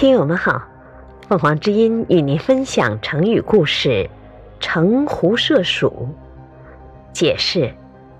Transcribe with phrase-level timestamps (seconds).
[0.00, 0.62] 听友们好，
[1.28, 4.08] 凤凰之音与您分享成语故事
[4.58, 6.08] “城狐社鼠”。
[7.12, 7.70] 解释：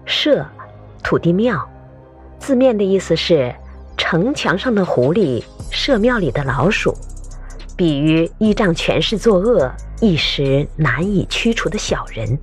[0.05, 0.45] 社，
[1.03, 1.67] 土地庙，
[2.39, 3.55] 字面的意思是
[3.97, 6.95] 城墙上的狐狸，社庙里的老鼠，
[7.79, 9.73] 比喻依仗权势作恶、
[10.03, 12.39] 一时难以驱除的小人。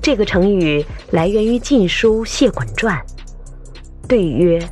[0.00, 2.96] 这个成语来源于《晋书·谢衮传》，
[4.08, 4.66] 对曰：“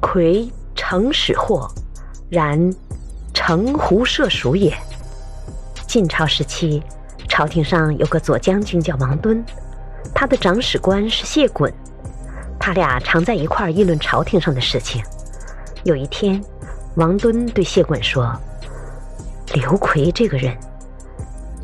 [0.00, 1.68] 魁城始祸。”
[2.34, 2.74] 然，
[3.32, 4.76] 城狐社鼠也。
[5.86, 6.82] 晋朝时期，
[7.28, 9.44] 朝廷上有个左将军叫王敦，
[10.12, 11.72] 他的长史官是谢衮，
[12.58, 15.00] 他俩常在一块儿议论朝廷上的事情。
[15.84, 16.42] 有一天，
[16.96, 18.34] 王敦对谢衮说
[19.54, 20.56] ：“刘奎这个人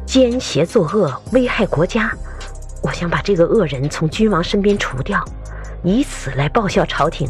[0.06, 2.12] 奸邪作恶，危害国家，
[2.82, 5.24] 我想把这个恶人从君王身边除掉，
[5.82, 7.28] 以此来报效朝廷，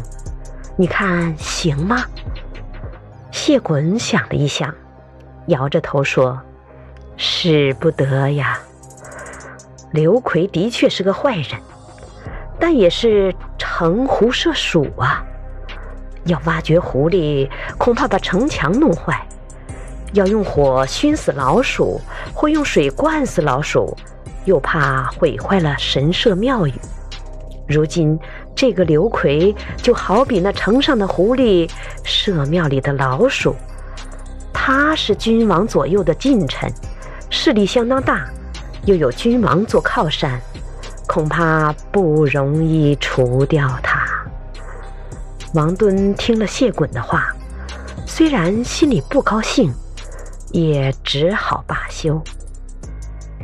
[0.77, 2.05] 你看行吗？”
[3.43, 4.71] 谢衮想了一想，
[5.47, 6.39] 摇着头说
[7.17, 8.59] ：“使不得呀。
[9.89, 11.59] 刘奎的确是个坏人，
[12.59, 15.25] 但也是城狐社鼠啊。
[16.25, 19.15] 要挖掘狐狸，恐怕把城墙弄坏；
[20.13, 21.99] 要用火熏死老鼠，
[22.35, 23.97] 或用水灌死老鼠，
[24.45, 26.73] 又怕毁坏了神社庙宇。
[27.67, 28.19] 如今……”
[28.55, 31.69] 这个刘奎就好比那城上的狐狸，
[32.03, 33.55] 社庙里的老鼠。
[34.53, 36.71] 他是君王左右的近臣，
[37.29, 38.29] 势力相当大，
[38.85, 40.39] 又有君王做靠山，
[41.07, 44.05] 恐怕不容易除掉他。
[45.55, 47.35] 王敦听了谢衮的话，
[48.05, 49.73] 虽然心里不高兴，
[50.51, 52.21] 也只好罢休。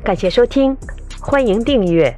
[0.03, 0.77] 感谢收听，
[1.19, 2.15] 欢迎订阅。